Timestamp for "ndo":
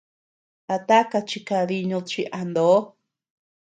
2.49-2.69